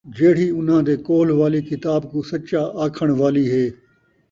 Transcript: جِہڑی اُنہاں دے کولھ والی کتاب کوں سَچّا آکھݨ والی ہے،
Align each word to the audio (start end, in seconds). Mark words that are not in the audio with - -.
جِہڑی 0.15 0.47
اُنہاں 0.57 0.81
دے 0.87 0.95
کولھ 1.05 1.31
والی 1.39 1.61
کتاب 1.69 2.01
کوں 2.09 2.23
سَچّا 2.31 2.61
آکھݨ 2.83 3.07
والی 3.19 3.45
ہے، 3.53 3.65